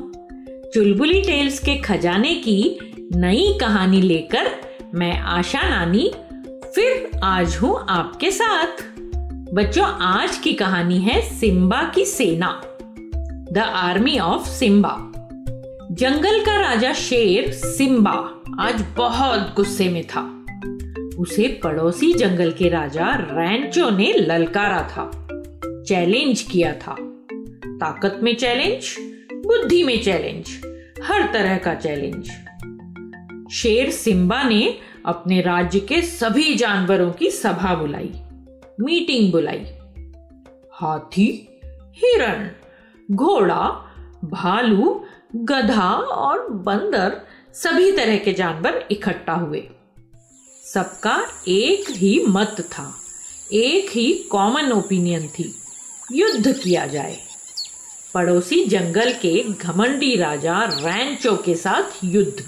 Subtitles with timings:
[0.74, 2.78] चुलबुली tales के खजाने की
[3.14, 4.50] नई कहानी लेकर
[4.94, 6.12] मैं आशा नानी,
[6.74, 8.82] फिर आज हूँ आपके साथ।
[9.54, 12.62] बच्चों, आज की कहानी है सिम्बा की सेना,
[13.52, 14.96] द आर्मी ऑफ़ सिम्बा।
[15.92, 20.41] जंगल का राजा शेर सिम्बा आज बहुत गुस्से में था।
[21.18, 25.10] उसे पड़ोसी जंगल के राजा रैंचो ने ललकारा था,
[25.82, 26.96] चैलेंज किया था।
[27.66, 28.96] ताकत में चैलेंज,
[29.46, 30.50] बुद्धि में चैलेंज,
[31.04, 32.30] हर तरह का चैलेंज।
[33.52, 38.12] शेर सिम्बा ने अपने राज्य के सभी जानवरों की सभा बुलाई,
[38.80, 39.64] मीटिंग बुलाई।
[40.72, 41.48] हाथी,
[41.94, 42.48] हिरण,
[43.10, 43.68] घोड़ा,
[44.24, 45.04] भालू,
[45.36, 47.20] गधा और बंदर
[47.54, 49.68] सभी तरह के जानवर इकट्ठा हुए।
[50.74, 51.16] सबका
[51.48, 53.02] एक ही मत था,
[53.52, 55.54] एक ही कॉमन ओपिनियन थी,
[56.12, 57.18] युद्ध किया जाए।
[58.14, 62.44] पड़ोसी जंगल के घमंडी राजा रैंचो के साथ युद्ध,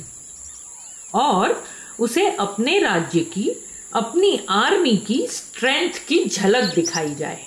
[1.14, 1.64] और
[2.00, 3.50] उसे अपने राज्य की,
[3.92, 7.46] अपनी आर्मी की स्ट्रेंथ की झलक दिखाई जाए।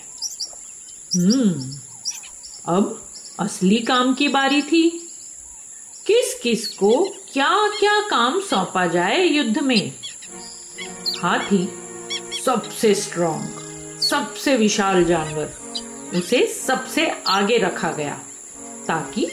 [1.16, 1.74] हम्म
[2.66, 4.90] अब असली काम की बारी थी।
[6.08, 6.92] किस किस को
[7.34, 9.94] क्या क्या काम सौंपा जाए युद्ध में?
[11.22, 11.68] हाथी
[12.46, 15.50] सबसे स्ट्रॉन्ग सबसे विशाल जानवर,
[16.16, 18.14] उसे सबसे आगे रखा गया,
[18.88, 19.28] ताकि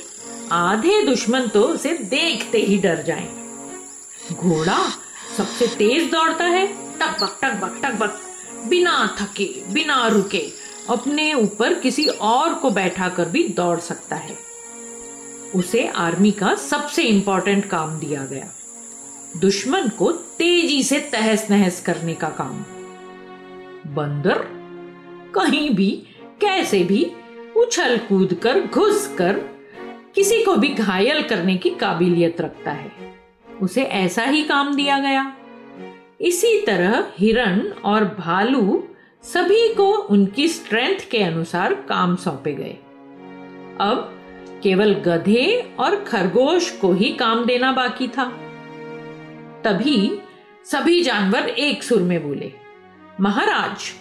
[0.53, 3.29] आधे दुश्मन तो उसे देखते ही डर जाएँ।
[4.33, 4.79] घोड़ा
[5.37, 6.67] सबसे तेज दौड़ता है,
[7.01, 8.19] टक बक टक बक टक बक,
[8.69, 10.43] बिना थके, बिना रुके,
[10.91, 14.37] अपने ऊपर किसी और को बैठा कर भी दौड़ सकता है
[15.55, 18.53] उसे आर्मी का सबसे इंपॉर्टेंट काम दिया गया
[19.37, 22.55] दुश्मन को तेज़ी से तहस नहस करने का काम।
[23.95, 24.39] बंदर
[25.35, 25.91] कहीं भी,
[26.41, 27.13] कैसे भी
[27.57, 29.33] उछल कूद कर, घुस कर,
[30.15, 32.93] किसी को भी घायल करने की काबिलियत रखता है।
[33.63, 35.37] उसे ऐसा ही काम दिया गया।
[36.21, 38.85] इसी तरह हिरण और भालू
[39.23, 42.77] सभी को उनकी स्ट्रेंथ के अनुसार काम सौंपे गए।
[43.81, 44.21] अब
[44.63, 48.44] केवल गधे और खरगोश को ही काम देना बाकी था।
[49.65, 50.19] तभी
[50.65, 52.53] सभी जानवर एक सुर में बोले,
[53.21, 53.93] महाराज,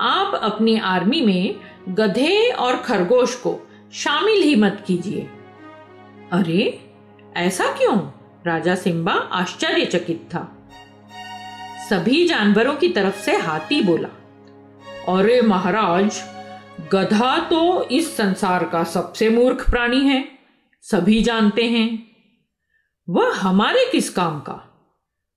[0.00, 1.60] आप अपनी आर्मी में
[1.94, 5.20] गधे और खरगोश को शामिल ही मत कीजिए।
[6.32, 6.90] अरे,
[7.36, 7.98] ऐसा क्यों?
[8.46, 10.70] राजा सिम्बा आश्चर्यचकित था।
[11.90, 14.08] सभी जानवरों की तरफ़ से हाथी बोला,
[15.08, 16.22] अरे महाराज,
[16.92, 20.28] गधा तो इस संसार का सबसे मूर्ख प्राणी है,
[20.82, 22.16] सभी जानते हैं।
[23.08, 24.66] वह हमारे किस काम का?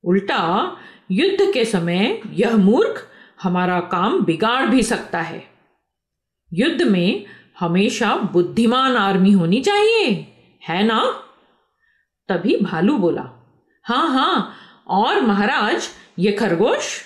[0.03, 0.77] उल्टा,
[1.11, 3.07] युद्ध के समय यह मूर्ख
[3.43, 5.43] हमारा काम बिगाड़ भी सकता है।
[6.53, 7.25] युद्ध में
[7.59, 10.11] हमेशा बुद्धिमान आर्मी होनी चाहिए,
[10.69, 10.99] है ना?
[12.29, 13.29] तभी भालू बोला
[13.85, 14.53] हाँ हाँ
[14.87, 17.01] और महाराज, ये खरगोश,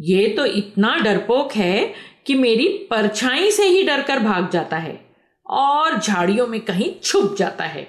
[0.00, 1.94] ये तो इतना डरपोक है
[2.26, 5.00] कि मेरी परछाई से ही डरकर भाग जाता है
[5.46, 7.86] और झाड़ियों में कहीं छुप जाता है।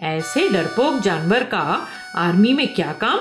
[0.00, 3.18] ऐसे डरपोक जानवर का आर्मी में क्या काम?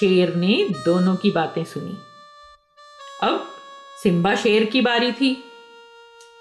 [0.00, 1.98] शेर ने दोनों की बातें सुनी।
[3.22, 3.48] अब
[4.02, 5.44] सिम्बा शेर की बारी थी।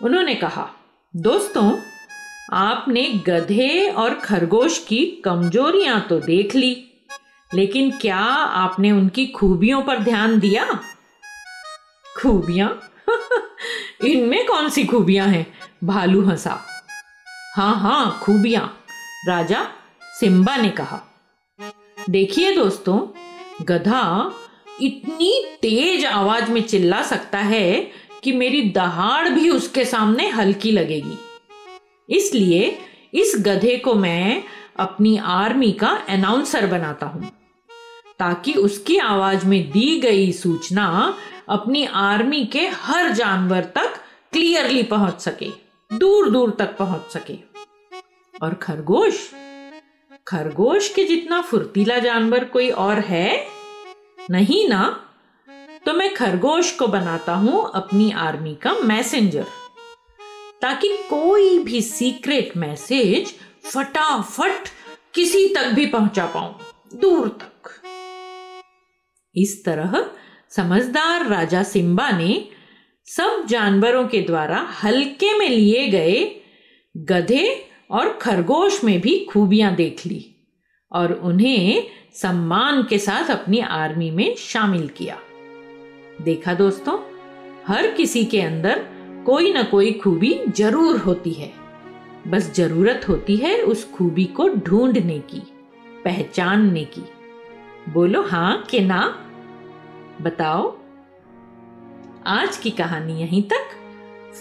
[0.01, 0.69] उन्होंने कहा,
[1.15, 1.79] दोस्तों,
[2.53, 6.87] आपने गधे और खरगोश की कमजोरियाँ तो देख ली,
[7.53, 8.19] लेकिन क्या
[8.63, 10.79] आपने उनकी खूबियों पर ध्यान दिया?
[12.17, 12.89] खूबियाँ?
[14.05, 15.53] इनमें कौन सी खूबियाँ हैं?
[15.83, 16.59] भालू हंसा।
[17.55, 18.77] हाँ हाँ खूबियाँ,
[19.27, 19.67] राजा
[20.19, 21.01] सिम्बा ने कहा।
[22.09, 23.16] देखिए दोस्तों
[23.61, 24.31] गधा
[24.81, 25.31] इतनी
[25.61, 27.79] तेज आवाज़ में चिल्ला सकता है
[28.23, 31.17] कि मेरी दहाड़ भी उसके सामने हल्की लगेगी।
[32.09, 32.77] इसलिए
[33.13, 34.43] इस गधे को मैं
[34.79, 37.31] अपनी आर्मी का अनाउंसर बनाता हूँ,
[38.19, 41.13] ताकि उसकी आवाज़ में दी गई सूचना
[41.49, 43.99] अपनी आर्मी के हर जानवर तक
[44.33, 45.49] क्लियरली पहुँच सके
[45.91, 47.37] दूर दूर तक पहुँच सके।
[48.41, 49.29] और खरगोश
[50.27, 53.47] खरगोश के जितना फुर्तीला जानवर कोई और है?
[54.31, 55.03] नहीं ना?
[55.85, 59.45] तो मैं खरगोश को बनाता हूँ अपनी आर्मी का मैसेंजर,
[60.61, 63.33] ताकि कोई भी सीक्रेट मैसेज
[63.65, 64.69] फटाफट
[65.13, 66.59] किसी तक भी पहुँचा पाऊँ,
[66.95, 67.69] दूर तक।
[69.35, 70.11] इस तरह
[70.49, 72.49] समझदार राजा सिम्बा ने
[73.07, 76.19] सब जानवरों के द्वारा हल्के में लिए गए
[76.95, 80.25] गधे और खरगोश में भी खूबियाँ देख ली
[80.91, 85.17] और उन्हें सम्मान के साथ अपनी आर्मी में शामिल किया।
[86.21, 86.99] देखा दोस्तों,
[87.67, 88.85] हर किसी के अंदर
[89.25, 91.51] कोई ना कोई खूबी ज़रूर होती है।
[92.27, 95.41] बस ज़रूरत होती है उस खूबी को ढूँढने की,
[96.03, 97.03] पहचानने की।
[97.93, 99.01] बोलो हाँ के ना?
[100.21, 100.77] बताओ।
[102.27, 103.69] आज की कहानी यहीं तक।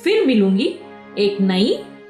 [0.05, 0.75] फिर मिलूँगी
[1.19, 1.79] एक नई